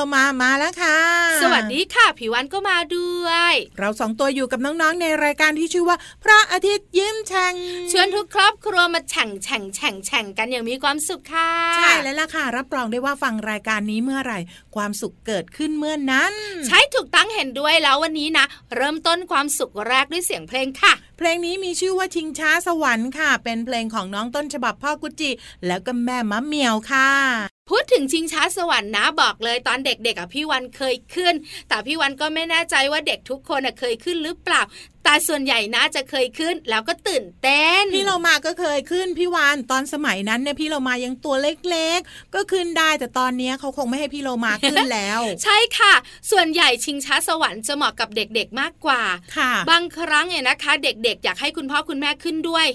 [0.00, 0.98] เรามามาแล้วค่ะ
[1.42, 7.54] สวัสดีค่ะผิววันก็มาด้วย เราสองตัวอยู่กับน้องๆในรายการที่ชื่อว่า พระอาทิตย์ยิ้มแฉ่ง
[7.90, 14.38] เชิญทุกครอบครัวมาแฉ่งแฉ่งแฉ่งแฉ่งกันอย่างมีความสุขค่ะ ใช่แล้วล่ะค่ะ รับรองได้ว่าฟังรายการนี้เมื่อไหร่
[14.76, 16.32] ความสุขเกิดขึ้นเมื่อนั้น
[16.66, 18.44] ใช่ถูกตั้งเห็นด้วยแล้ววันนี้นะ
[18.74, 25.30] เริ่มต้นความสุขแรกด้วยเสียงเพลงค่ะ เพลงนี้มีชื่อว่าชิงช้าสวรรค์ค่ะ เป็นเพลงของน้องต้นฉบับพ่อกุจิ
[25.66, 27.10] แล้วก็แม่มะเหมียวค่ะ
[27.70, 31.34] พูดถึงชิงช้าสวรรค์นะบอกเลยตอนเด็กๆอะพี่วันเคยขึ้น
[31.68, 34.62] แต่พี่วันก็ไม่แน่ใจว่าเด็กทุกคนอะเคยขึ้นหรือเปล่า
[35.04, 45.94] แต่ส่วนใหญ่นะจะเคยขึ้นแล้วก็ตื่นเต้น พี่เรามาก็เคยขึ้นพี่วานตอนสมัยนั้นเนี่ยพี่เรามายังตัวเล็กๆ ก็ขึ้นได้แต่ตอนนี้เขาคงไม่ให้พี่เรามาขึ้นแล้ว ใช่ค่ะ
[46.30, 49.02] ส่วนใหญ่ชิงช้าสวรรค์จะเหมาะกับเด็กๆมากกว่า
[49.36, 52.66] ค่ะ บางครั้งเนี่ยนะคะ เด็กๆ อยากให้คุณพ่อคุณแม่ขึ้นด้วย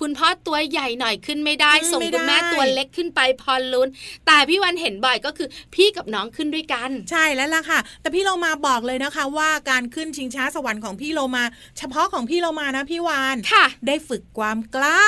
[0.00, 3.88] คุณพ่อตัวใหญ่หน่อยขึ้นไม่ได้ ส่งคุณแม่ตัวเล็กขึ้นไปพอลุ้น
[4.26, 11.44] แต่พี่วันเห็นบ่อยก็คือพี่กับน้องขึ้นด้วยกัน ใช่แล้วล่ะค่ะ แต่พี่โลมาบอกเลยนะคะ ว่าการขึ้นชิงช้าสวรรค์ของพี่โลมา
[11.78, 15.02] เฉพาะของพี่โลมานะพี่วานค่ะ ได้ฝึกความกล้า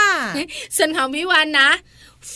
[0.76, 1.70] ส่วนของพี่วานนะ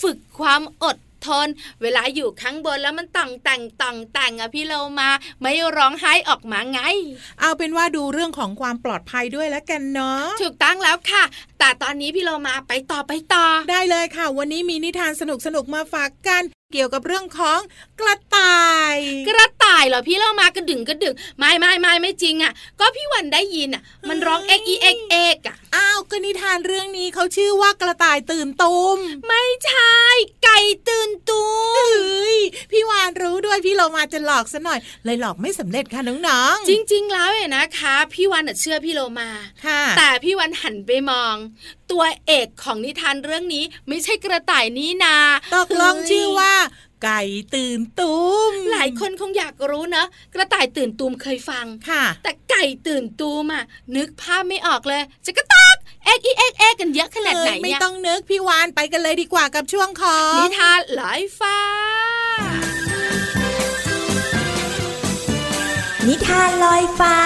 [0.00, 0.96] ฝึกความอด
[1.26, 1.48] ทน
[1.82, 5.10] เวลาอยู่ข้างบนแล้วมันต่องแต่งต่องแต่งอะพี่เรามา
[5.42, 6.80] ไม่ร้องไห้ออกมาไง
[7.40, 11.24] เอาเป็นว่าดูเรื่องของความปลอดภัยด้วยแล้วกันเนาะถูกตั้งแล้วค่ะ
[11.58, 16.42] แต่ตอนนี้พี่เรามาไปต่อไปต่อ ได้เลยค่ะ วันนี้มีนิทานสนุกสนุกมาฝากกัน
[16.74, 17.60] เกี่ยวกับเรื่องของ
[18.00, 18.64] กระต่า
[18.94, 18.96] ย
[19.28, 28.98] กระต่ายเหรอพี่เรามากระดึงกระดึงไม่ไม่ไม่ไม่จริงอะ ก็พี่วันได้ยินอะ มันร้องเอ็กอีเอ็กเอ็กอะอ้าวก็นิทานเรื่องนี้เขาชื่อว่ากระต่ายตื่นตูม
[29.28, 29.94] ไม่ใช่
[30.44, 32.38] ไก่ตื่นตูมเฮ้ย
[32.72, 39.30] พี่วานรู้ด้วยพี่เรามาจะหลอกซะหน่อย เลยหลอกไม่สำเร็จค่ะน้องๆจริง ๆ แล้วเนี่ยนะคะ พี่วันเชื่อพี่โลมา
[39.64, 41.34] ค่ะ แต่พี่วันหันไปมอง
[41.92, 45.16] ตัวเอกของนิทานเรื่องนี้ไม่ใช่กระต่ายนี้นา
[45.54, 46.52] ตกลงชื่อว่า
[47.04, 47.20] ไก่
[47.54, 48.14] ตื่นตู
[48.50, 53.64] ม หลายคนคงอยากรู้นะ กระต่ายตื่นตูมเคยฟังค่ะ แต่ไก่ตื่นตูมอะ
[53.96, 61.58] นึกภาพไม่ออกเลยจะกระตักเอ็กอีเอ็กเอ็กกันเยอะขนาดไหนเนี่ยไม่ต้องนึกพี่วานไปกันเลยดีกว่ากับช่วงของนิทานลอยฟ้า
[66.06, 67.16] นิทานลอยฟ้า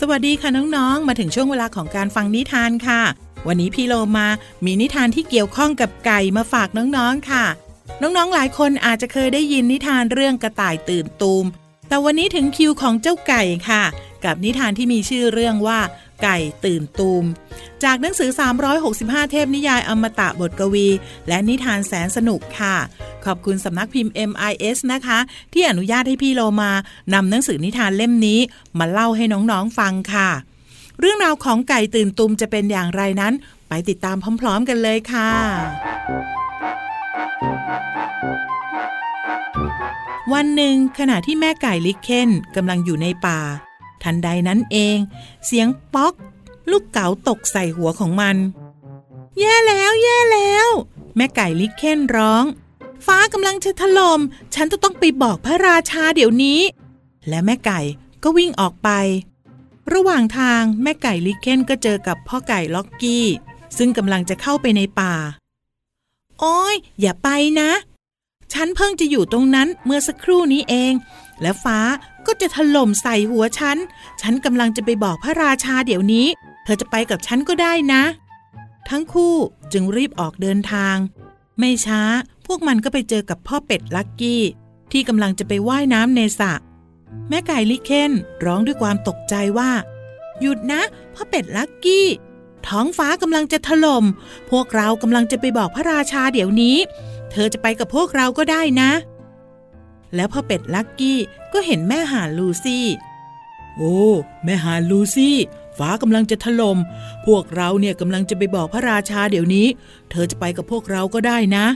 [0.00, 3.02] สวัสดีค่ะน้องๆ มาถึงช่วงเวลาของการฟังนิทานค่ะ
[3.46, 4.28] วันนี้พี่โลมา
[4.64, 7.44] มีนิทานที่เกี่ยวข้องกับไก่มาฝากน้องๆค่ะ
[8.02, 11.44] น้องๆหลายคนอาจจะเคยได้ยินนิทานเรื่องกระต่ายตื่นตูม
[11.88, 13.84] แต่วันนี้ถึงคิวของเจ้าไก่ค่ะ
[14.24, 15.80] กับนิทานที่มีชื่อเรื่องว่า
[16.22, 17.24] ไก่ตื่นตูม
[17.84, 18.30] จากหนังสือ
[18.80, 20.88] 365 เทพนิยายอมตะบทกวี
[21.28, 22.76] และนิทานแสนสนุกค่ะ
[23.24, 25.18] ขอบคุณสำนักพิมพ์ MIS นะคะ
[25.52, 26.72] ที่อนุญาตให้พี่โลมา
[27.14, 28.40] นำหนังสือนิทานเล่มนี้
[28.78, 30.30] มาเล่าให้น้องๆฟังค่ะ
[31.00, 33.34] เรื่องราวของไก่ตื่นตูมจะเป็นอย่างไรนั้น
[33.68, 35.30] ไปติดตามพร้อม ๆ กันเลยค่ะ
[40.34, 43.40] วันหนึ่งขณะที่แม่ไก่ลิกเคนกำลังอยู่ในป่า
[44.02, 44.96] ทันใดนั้นเอง
[45.46, 46.14] เสียงป๊อก
[46.70, 48.36] ลูกเก๋าตกใส่หัวของมัน
[49.38, 50.68] แย่แล้ว แย่แล้ว
[51.16, 52.44] แม่ไก่ลิกเคนร้อง
[53.06, 54.20] ฟ้ากำลังจะถลม่ม
[54.54, 56.60] ฉันจะต้องไปบอกพระราชาเดี๋ยวนี้
[57.28, 57.80] และแม่ไก่
[58.22, 58.88] ก็วิ่งออกไป
[59.94, 63.26] ระหว่างทางแม่ไก่ลิเคนก็เจอกับพ่อไก่ล็อกกี้
[63.78, 65.14] ซึ่งกำลังจะเข้าไปในป่า
[66.40, 67.28] โอ้ยอย่าไป
[67.60, 67.70] นะ
[68.52, 70.92] ฉันเพิ่งจะอยู่ตรงนั้นเมื่อสักครู่นี้เอง
[71.42, 71.78] และฟ้า
[72.26, 73.78] ก็จะถล่มใส่หัวฉัน
[74.20, 76.26] ฉันกำลังจะไปบอกพระราชาเดี๋ยวนี้
[76.64, 78.02] เธอจะไปกับฉันก็ได้นะ
[78.88, 79.34] ทั้งคู่
[79.72, 80.96] จึงรีบออกเดินทาง
[81.58, 82.02] ไม่ช้า
[82.46, 84.42] พวกมันก็ไปเจอกับพ่อเป็ดลักกี้
[84.92, 86.52] ที่กำลังจะไปว่ายน้ำในสระ
[87.28, 88.12] แม่ไก่ลิเคน
[88.44, 89.70] ร้องด้วยความตกใจว่า
[90.40, 90.82] หยุดนะ
[91.14, 92.06] พ่อเป็ดลักกี้
[92.68, 94.04] ท้องฟ้ากำลังจะถลม่ม
[94.50, 96.76] พวกเรากำลังจะไปบอกพระราชาเดี๋ยวนี้
[97.30, 98.90] เธอจะไปกับพวกเราก็ได้นะ
[100.14, 101.18] แล้วพ่อเป็ดลักกี้
[101.52, 102.86] ก็เห็นแม่ห่านลูซี่
[103.76, 103.98] โอ้
[104.44, 105.36] แม่ห่านลูซี่
[105.78, 106.78] ฟ้ากำลังจะถล่ม
[107.26, 109.66] พวกเราเนี่ยกำลังจะไปบอกพระราชาเดี๋ยวนี้
[110.10, 111.66] เธอจะไปกับพวกเราก็ได้นะ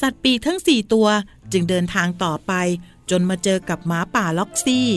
[0.00, 1.06] สัตว์ปีกทั้งสี่ตัว
[1.52, 2.52] จึงเดินทางต่อไป
[3.10, 4.88] จนมาเจอกับหมาป่าล็อกซี่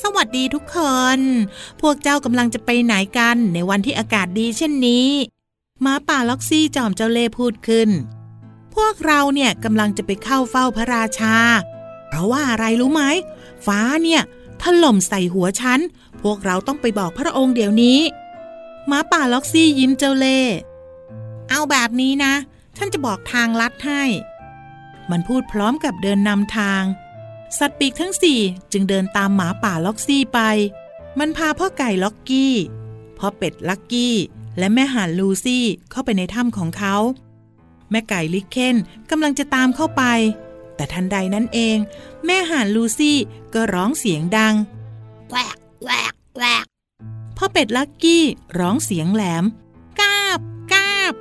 [0.00, 0.78] สวัสดีทุกค
[1.16, 1.18] น
[1.80, 5.08] พวกเจ้ากำลังจะไปไหนกันในวันที่อากาศดีเช่นนี้
[5.82, 7.90] หมาป่าล็อกซี่จอมเจ้าเล่พูดขึ้น
[8.74, 11.36] พวกเราเนี่ยกำลังจะไปเข้าเฝ้าพระราชา
[12.08, 13.02] เพราะว่าอะไรรู้ไหม
[13.66, 14.22] ฟ้าเนี่ย
[14.62, 15.80] ถล่มใส่หัวฉัน
[16.22, 18.00] พวกเราต้องไปบอกพระองค์เดี๋ยวนี้
[18.86, 20.40] หมาป่าล็อกซี่ยิ้มเจ้าเล่
[21.50, 22.34] เอาแบบนี้นะ
[22.76, 24.02] ฉันจะบอกทางลัดให้
[25.10, 26.82] มันพูดพร้อมกับเดินนำทาง
[27.58, 28.40] สัตว์ปีกทั้งสี่
[28.72, 30.40] จึงเดินตามหมาป่าล็อกซี่ไป
[31.18, 32.54] มันพาพ่อไก่ล็อกกี้
[33.18, 34.14] พ่อเป็ดลักกี้
[34.58, 36.96] และแม่ห่านลูซี่เข้าไปในถ้ำของเขา
[37.90, 38.76] แม่ไก่ลิกเคน
[39.10, 40.02] กำลังจะตามเข้าไป
[40.76, 41.76] แต่ทันใดนั้นเอง
[42.26, 43.18] แม่ห่านลูซี่
[43.54, 44.54] ก็ร้องเสียงดัง
[45.30, 46.64] แกวกแกวกแกวก
[47.36, 48.24] พ่อเป็ดลักกี้
[48.58, 49.44] ร้องเสียงแหลม
[50.00, 50.40] กาบ
[50.72, 51.14] กาบ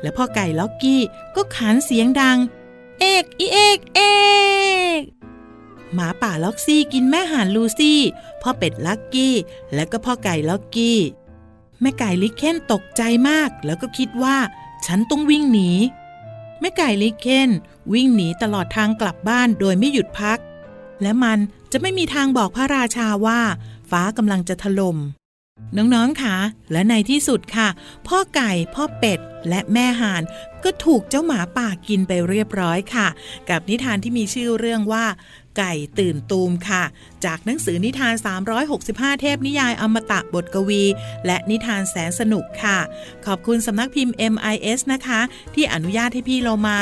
[0.00, 1.00] และพ่อไก่ล็อกกี้
[1.36, 2.38] ก็ขานเสียงดัง
[3.00, 4.00] เอ้กอีเอ้กเอ้ก
[4.98, 5.17] ก
[5.94, 8.00] หมาป่าล็อกซี่กินแม่ห่านลูซี่
[8.42, 9.34] พ่อเป็ดลักกี้
[9.74, 10.98] และก็พ่อไก่ล็อกกี้
[11.80, 14.36] แม่ไก่ลิเคนตกใจมาก แล้วก็คิดว่า
[14.86, 15.70] ฉันต้องวิ่งหนี
[16.60, 17.50] แม่ไก่ลิเคน
[17.92, 20.38] วิ่งหนีตลอดทางกลับบ้านโดยไม่หยุดพัก
[21.02, 21.38] และมัน
[21.72, 23.40] จะไม่มีทางบอกพระราชาว่า
[23.90, 24.98] ฟ้ากำลังจะถล่ม
[25.76, 26.36] น้องๆค่ะ
[26.72, 27.68] และในที่สุดค่ะ
[28.08, 30.22] พ่อไก่ พ่อเป็ด และแม่ห่าน
[30.64, 33.08] ก็ถูกเจ้าหมาป่ากินไปเรียบร้อยค่ะ
[33.50, 35.04] กับนิทานที่มีชื่อเรื่องว่า
[35.56, 36.84] ไก่ตื่นตูมค่ะ
[37.24, 38.14] จากหนังสือนิทาน
[38.68, 40.84] 365 เทพนิยายอมตะบทกวี
[41.26, 42.78] และนิทานแสนสนุกค่ะ
[43.26, 45.20] ขอบคุณสำนักพิมพ์ MIS นะคะ
[45.54, 46.76] ที่อนุญาตให้พี่เรามา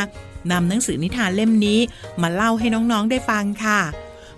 [0.53, 1.81] นำหนังสือนิทานเล่มนี้
[2.23, 3.81] มาเล่าให้น้องๆได้ฟังค่ะ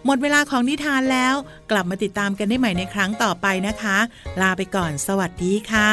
[0.05, 1.35] หมดเวลาของนิทานแล้ว
[1.71, 3.99] กลับมาติดตามกันได้ใหม่ในครั้งต่อไปนะคะ
[4.41, 5.93] ลาไปก่อนสวัสดีค่ะ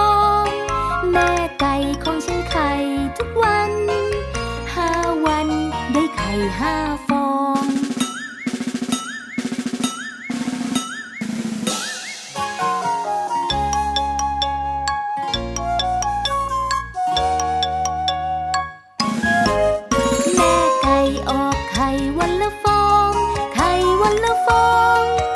[24.71, 25.30] 光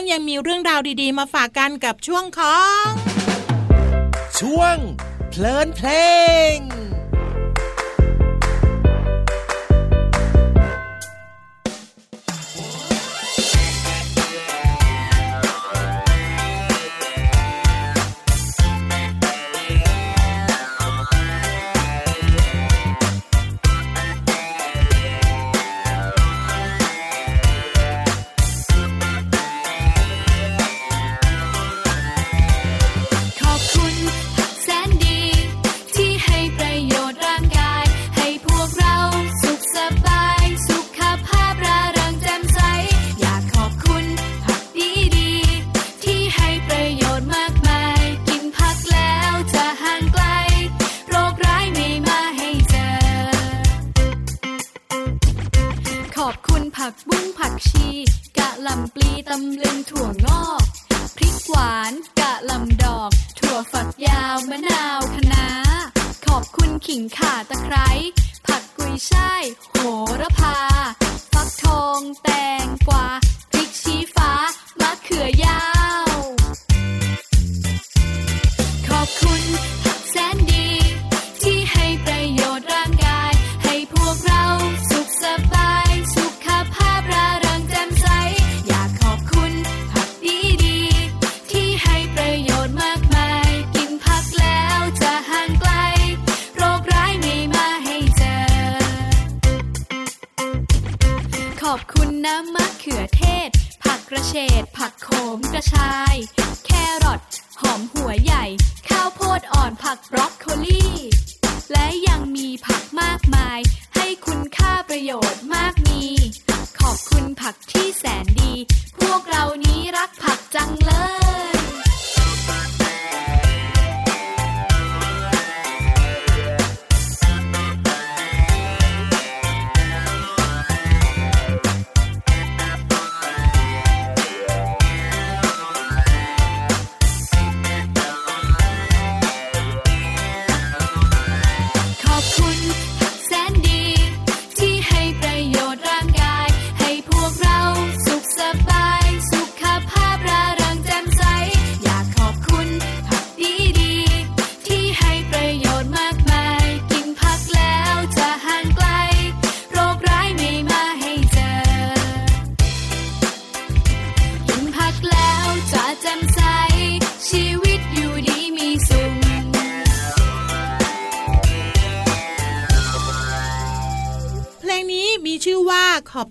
[0.00, 2.86] องๆยังมีเรื่องราวดีๆ มาฝากกันกับช่วงของ
[4.40, 4.76] ช่วง
[5.30, 5.88] เพลินเพล
[6.54, 6.79] ง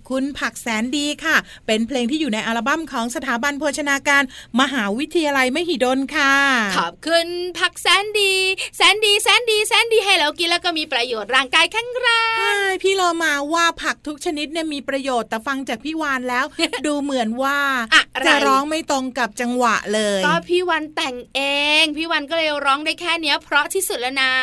[0.10, 1.36] คุณผักแสนดีค่ะ
[1.68, 4.24] เป็นเพลงที่อยู่ในอัลบั้มของสถาบันโภชนาการ
[4.62, 6.36] มหาวิทยาลัยมหิดลค่ะ
[6.78, 7.28] ขอบคุณ
[7.60, 8.34] ผักแสนดี
[8.78, 16.46] แสนดีแสนดีแสนดีให้เรากินแล้วก็มีประโยชน์ร่างกายแข็งแรงใช่พี่เรามาว่าผักทุกชนิดเนี่ยมีประโยชน์แต่ฟังจากพี่วานแล้ว
[16.86, 17.60] ดูเหมือนว่า
[17.94, 21.42] อะไรจะร้องไม่ตรงกับจังหวะเลย ก็พี่วันแต่งเอ
[21.82, 24.34] ง พี่วันก็เลยร้องได้แค่เนี้ย เพราะที่สุดแล้วนะ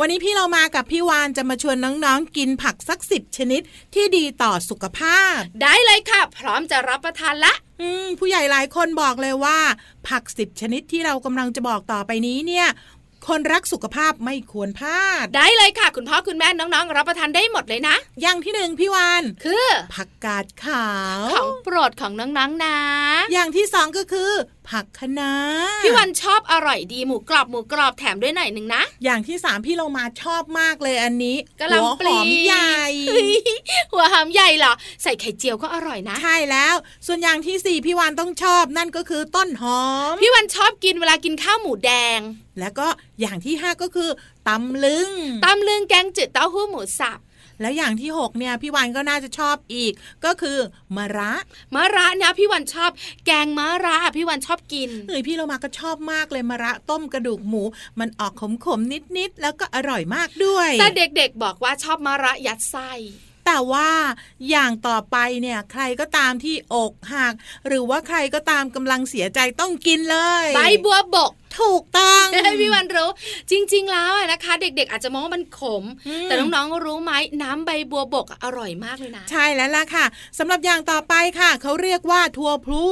[0.00, 3.62] วันนี้พี่เรามากับพี่วานจะมาชวนน้องๆกินผักสักสิบชนิด
[3.94, 9.58] ที่ดีต่อสุขภาพ ได้เลยค่ะ พร้อมจะรับประทานละอืมผู้ใหญ่หลายคนบอกเลยว่า
[10.08, 12.68] ผักสิบชนิดที่เรากำลังจะบอกต่อไปนี้เนี่ย
[13.28, 20.88] คนรักสุขภาพไม่ควรพลาด ได้เลยค่ะ คุณพ่อคุณแม่น้องๆ รับประทานได้หมดเลยนะ อย่างที่หนึ่งพี่วานคือผักกาดขา
[21.18, 22.76] ว ของโปรดของน้องๆนะ
[23.32, 24.30] อย่างที่สองก็คือ
[24.68, 25.32] ผักคะน้า
[25.82, 33.32] พี่วันชอบอร่อยดีหมูกรอบหมูกรอบแถมด้วยหน่อยหนึ่งนะ อย่างที่สามพี่เรามาชอบมากเลยอันนี้กะหล่ำปลีหัวหอมใหญ่เฮ้ย
[33.92, 36.74] หัวหอมใหญ่เหรอ ใส่ไข่เจียวก็อร่อยนะ ใช่แล้ว
[37.06, 42.20] ส่วนอย่างที่สี่พี่วานต้องชอบนั่นก็คือต้นหอม พี่วันชอบกินเวลากินข้าวหมูแดง
[42.60, 42.86] แล้วก็
[43.20, 44.10] อย่างที่ห้าก็คือ
[44.48, 45.10] ตำลึง
[45.44, 47.18] ตำลึงแกงจืดเต้าหู้หมูสับ
[47.60, 49.92] แล้วอย่างที่หกเนี่ยพี่วานก็น่าจะชอบอีก
[50.24, 50.58] ก็คือ
[50.96, 51.32] มะระ
[51.74, 52.90] มะระเนี่ยพี่วันชอบ
[53.26, 57.62] แกงมะระอะพี่วันชอบกินเฮ้ยพี่เรามาก็ชอบมากเลยมะระต้มกระดูกหมู
[58.00, 58.32] มันออก
[58.66, 62.92] ขมๆนิดๆแล้วก็อร่อยมากด้วย แต่เด็กๆบอกว่าชอบมะระยัดไส้
[63.46, 63.90] แต่ว่า
[64.50, 67.34] อย่างต่อไปเนี่ยใครก็ตามที่อกหัก
[67.66, 73.10] หรือว่าใครก็ตามกำลังเสียใจต้องกินเลย ใบบัวบก ถูกต้องให้พี่วันรู้
[73.50, 80.04] จริง ๆ แล้วอะนะคะ เด็กๆ อาจจะมองว่ามันขมอืมแต่น้องๆรู้ไหมน้ำใบบัวบกอะอร่อยมากเลยนะใช่แล้วล่ะค่ะ
[80.38, 82.86] สำหรับอย่างต่อไปค่ะเขาเรียกว่าถั่วพลู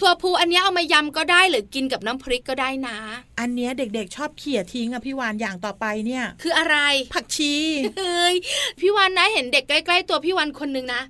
[0.00, 2.96] ถั่วพูอันเนี้ยเอามายำก็ได้หรือกินกับน้ำพริกก็ได้นะ
[3.40, 6.76] อันเนี้ยเด็กๆ ชอบเขี่ยทิ้งอะพี่วานอย่างต่อไปเนี่ย คืออะไร
[7.14, 7.54] ผักชี
[7.98, 8.34] เฮ้ย
[8.80, 11.02] พี่วันนะเห็นเด็กใกล้ ๆ ตัวพี่วันคนหนึ่งนะ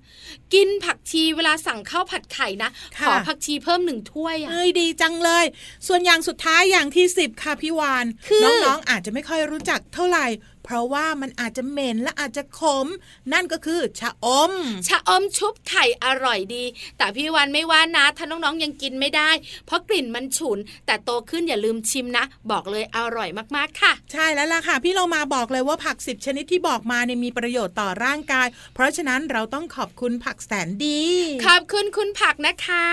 [0.55, 2.71] กินผักชีเวลาสั่งข้าวผัดไข่นะ
[3.07, 5.45] ขอผักชีเพิ่มหนึ่งถ้วยอะเอ้ยดีจังเลย
[5.87, 10.27] ส่วนอย่างสุดท้ายอย่างที่สิบค่ะพี่วานคือน้องๆ อาจจะไม่ค่อยรู้จักเท่าไหร่
[10.71, 12.87] เพราะว่ามันอาจจะเหม็นและอาจจะขม
[13.33, 14.53] นั่นก็คือชะอม
[14.89, 16.65] ชะอมชุบไข่อร่อยดี
[16.99, 19.31] แต่พี่วันไม่ว่านะถ้าน้องๆยังกินไม่ได้
[19.67, 31.03] เพราะกลิ่นมันฉุน แต่โตขึ้นอย่าลืมชิมนะ บอกเลยอร่อยมากๆค่ะ ใช่แล้วล่ะค่ะ พี่เรามาบอกเลยว่าผักสิบชนิดที่บอกมาเนี่ยมีประโยชน์ต่อร่างกาย เพราะฉะนั้นเราต้องขอบคุณผักแสนดี
[31.47, 32.87] ขอบคุณคุณผักนะคะ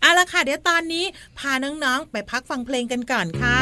[0.00, 1.04] เอาละค่ะเดี๋ยวตอนนี้
[1.38, 3.60] พาน้องๆไปพักฟังเพลงกันก่อนค่ะ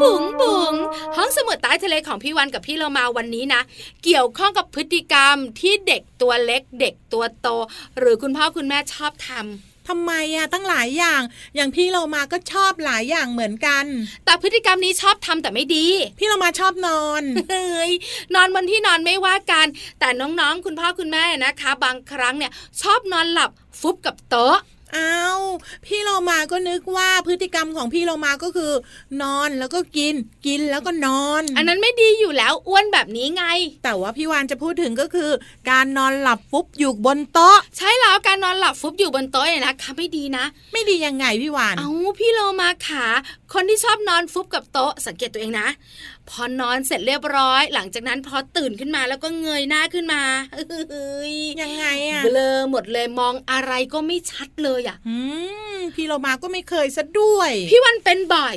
[0.00, 0.74] บุ๋งบุ๋งบุ๋ง
[1.16, 3.60] ห้องสมุดใต้ทะเลของพี่วันกับพี่เรามาวันนี้นะ
[4.04, 7.48] เกี่ยวข้องกับพฤติกรรมที่เด็กตัวเล็ก เด็กตัวโต
[7.98, 11.22] หรือคุณพ่อคุณแม่ชอบทำทำไมอะตั้งหลายอย่าง
[11.56, 13.84] อย่างพี่เรามาก็ชอบหลายอย่างเหมือนกัน
[14.24, 15.86] แต่พฤติกรรมนี้ชอบทำแต่ไม่ดี
[16.18, 17.92] พี่เรามาชอบนอนเฮ้ย
[18.34, 19.66] นอนบนที่นอนไม่ว่ากัน
[20.00, 24.56] แต่น้องๆ คุณพ่อคุณแม่นะคะ บางครั้งเนี่ยชอบนอนหลับฟุบกับโต๊ะ
[24.96, 25.40] อ้าว
[25.86, 28.72] พี่เรามาก็นึกว่าพฤติกรรมของพี่เรามาก็คือ
[29.22, 30.14] นอนแล้วก็กิน
[30.46, 33.44] กินแล้วก็นอน อันนั้นไม่ดีอยู่แล้วอ้วนแบบนี้ไง
[33.84, 35.30] แต่ว่าพี่วานจะพูดถึงก็คือ
[35.70, 43.04] การนอนหลับฟุบอยู่บนโต๊ะ ใช่แล้วการนอนหลับฟุบอยู่บนโต๊ะเนี่ยนะคะไม่ดีนะ ไม่ดียังไงพี่วานเอาพี่โลมาขา
[43.52, 45.68] คนที่ชอบนอนฟุบกับโต๊ะสังเกตตัวเองนะ
[46.30, 55.16] พอนอนเสร็จเรียบร้อย หลังจากนั้นพอตื่นขึ้นมาแล้วก็เงยหน้าขึ้นมาเฮ้ยยังไงอะเบลอหมดเลยมองอะไรก็ไม่ชัดเลยอะอื
[55.76, 58.56] มพี่เรามาก็ไม่เคยซะด้วย พี่วันเป็นบ่อย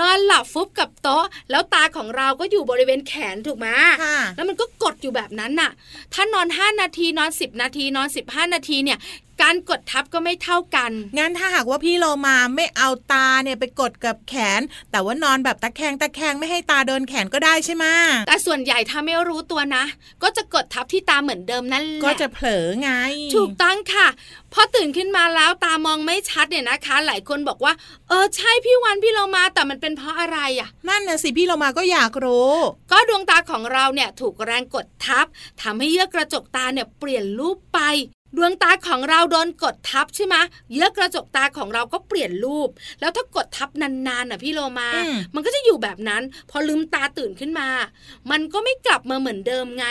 [0.00, 3.68] นอนหลับฟุบกับโต๊ะ แล้วตาของเราก็อยู่บริเวณแขนถูกไหม
[4.02, 5.70] ค่ะแล้วมันก็กดอยู่แบบนั้นน่ะ
[6.14, 8.98] ถ้านอน 5 นาทีนอน 10 นาทีนอน 15 นาทีเนี่ย
[9.42, 17.84] การกดทับก็ไม่เท่ากัน งั้นถ้าหากว่าพี่โลมาไม่เอาตาเนี่ยไปกดกับแขน แต่ว่านอนแบบตะแคงตะแคงไม่ให้ตาโดนแขนก็ได้ใช่ไหม
[18.26, 19.84] แต่ส่วนใหญ่ถ้าไม่รู้ตัวนะ
[20.22, 22.90] ก็จะกดทับที่ตาเหมือนเดิมนั่นแหละ ก็จะเผลอไง
[23.34, 24.08] ถูกต้องค่ะ
[24.52, 27.72] พอตื่นขึ้นมาแล้วตามองไม่ชัดเนี่ยนะคะ หลายคนบอกว่า
[28.08, 32.52] เออใช่พี่วันพี่เรามาแต่มันเป็นเพราะอะไรอะ นั่นน่ะสิพี่โลมาก็อยากรู้
[32.92, 35.26] ก็ดวงตาของเราเนี่ยถูกแรงกดทับ
[35.62, 37.80] ทำให้เยื่อกระจกตาเนี่ยเปลี่ยนรูปไป
[38.36, 40.36] ดวงตาของเราโดนกดทับใช่ไหม
[40.72, 42.68] เยื่อกระจกตาของเราก็เปลี่ยนรูป
[43.00, 43.90] แล้วถ้ากดทับนา
[44.22, 47.68] นๆน่ะพี่โลมาอืมมันก็จะอยู่แบบนั้น พอลืมตาตื่นขึ้นมา
[48.30, 49.86] มันก็ไม่กลับมาเหมือนเดิมไง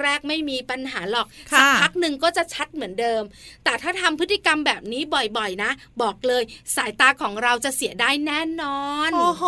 [0.00, 3.22] แรกๆ ไม่มีปัญหาหรอกค่ะสัพักหนึ่งก็จะชัดเหมือนเดิม
[3.64, 5.02] แต่ถ้าทำพฤติกรรมแบบนี้
[5.36, 5.70] บ่อยๆ นะ
[6.02, 6.42] บอกเลย
[6.76, 9.44] สายตาของเราจะเสียได้แน่นอน โอ้โห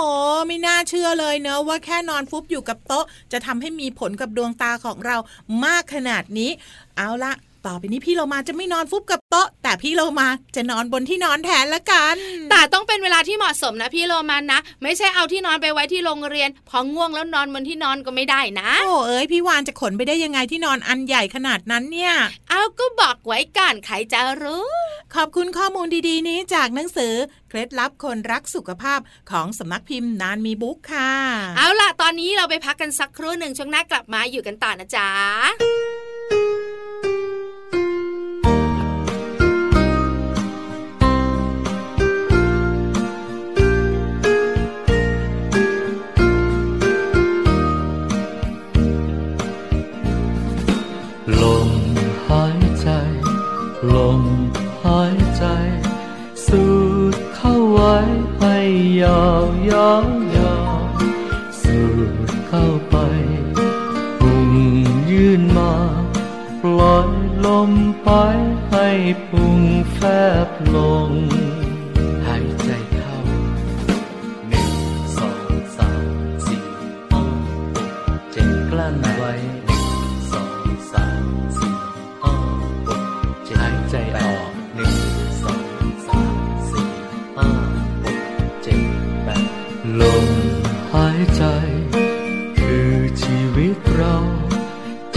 [0.47, 5.17] ไม่น่าเชื่อเลยเนอะว่าแค่นอนฟุบอยู่กับโต๊ะ จะทำให้มีผลกับดวงตาของเรา
[5.65, 6.51] มากขนาดนี้
[6.97, 7.33] เอาละ
[7.67, 12.17] ต่อไปนี้พี่เรามาจะไม่นอนฟุบกับโต๊ะ แต่พี่เรามาจะนอนบนที่นอนแทนละกัน
[12.51, 22.15] แต่ต้องเป็นเวลาที่เหมาะสมนะพี่โรมันนะ ไม่ใช่เอาที่นอนไปไว้ที่โรงเรียน พอง่วงแล้วนอนบนที่นอนก็ไม่ได้นะ โอ้เอ้ยพี่วานจะขนไปได้ยังไงที่นอนอันใหญ่ขนาดนั้นเนี่ย
[22.51, 24.69] เอาก็บอกไว้ก่อนใครจะรู้
[25.15, 27.15] ขอบคุณข้อมูลดีๆ นี้จากหนังสือ
[27.49, 29.01] เคล็ดลับคนรักสุขภาพ
[29.31, 31.13] ของสำนักพิมพ์นานมีบุ๊กค่ะ
[31.57, 35.09] เอาล่ะตอนนี้เราไปพักกันสักครู่หนึ่งช่วงหน้ากลับมาอยู่กันต่อนะจ๊ะ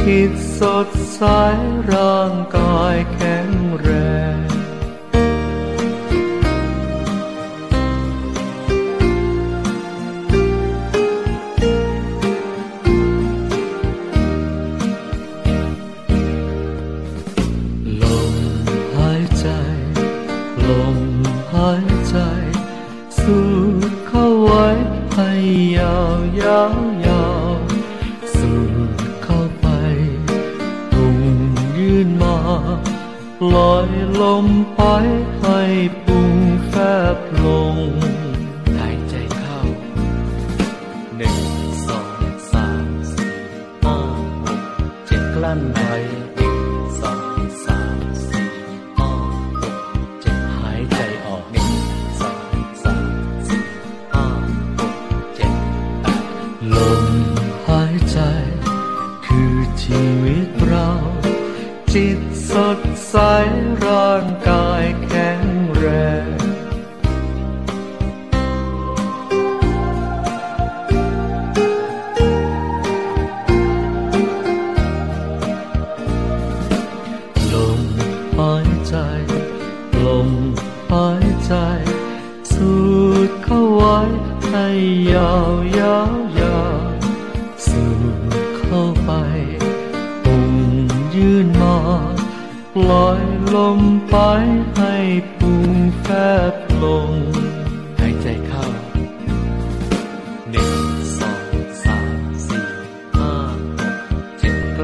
[0.10, 0.28] ที่
[0.60, 1.22] สดใส
[1.92, 3.90] ร่างกายแข็งแร
[4.46, 4.57] ง
[34.30, 35.27] อย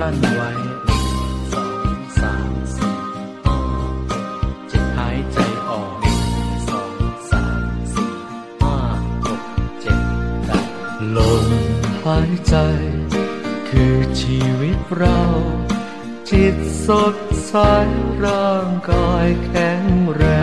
[0.04, 0.82] ลั้นไว้หนึ่ง
[1.52, 2.96] สองสามสี่
[3.46, 3.60] ห้า
[4.70, 5.38] เจ็ดหายใจ
[5.70, 6.98] ออกหนึ่งสอง
[7.30, 7.64] สาม
[7.94, 8.14] สี่
[8.62, 8.78] ห้า
[9.24, 9.42] หก
[9.82, 10.02] เจ็ด
[10.46, 10.68] แปด
[11.16, 11.48] ลม
[12.06, 12.56] หายใจ
[13.70, 15.22] คือชีวิตเรา
[16.30, 16.56] จิต
[16.88, 17.16] สด
[17.48, 17.54] ใส
[18.24, 20.24] ร่างกายแข็งแร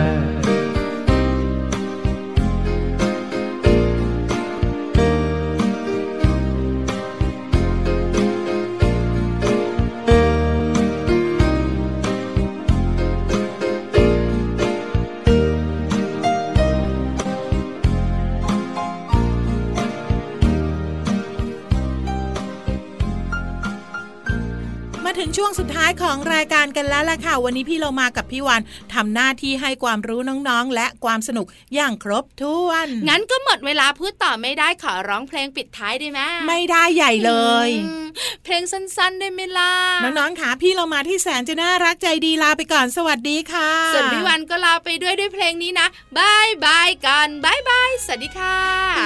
[25.81, 28.61] ท้ายของรายการกันแล้วล่ะค่ะ วันนี้พี่เรามากับพี่วัน
[28.93, 37.33] ทำหน้าที่ให้ความรู้น้องๆ และความสนุกอย่างครบถ้วน งั้นก็หมดเวลาพูดต่อไม่ได้ขอร้องเพลงปิดท้ายได้ไหมไม่ได้ใหญ่เล
[37.67, 38.05] ยอืม
[38.43, 48.57] เพลงสั้นๆได้ไหมล่ะน้องๆค่ะพี่เรามาที่แสนจะน่ารักใจดีลาไปก่อนสวัสดีค่ะ ส่วนพี่วันก็ลาไปด้วยด้วยเพลงนี้นะบายบายกันบายบายสวัสดีค่ะ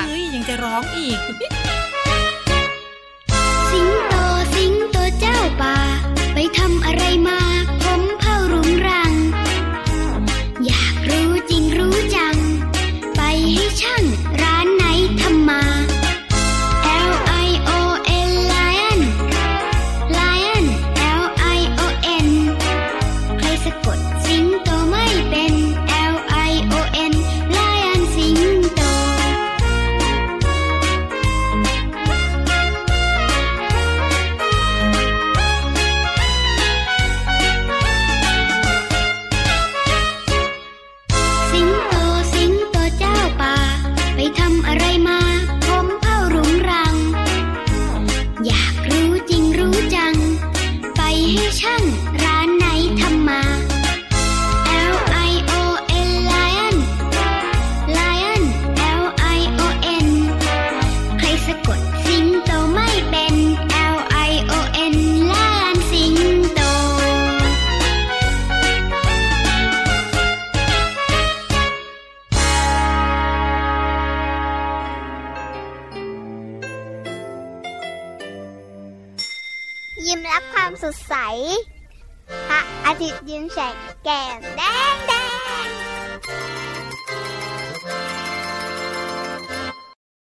[0.05, 1.17] เฮ้ยยังจะร้องอีก
[3.71, 4.13] สิงโต
[4.55, 5.94] สิงโตเจ้าป่า
[6.85, 7.44] ไป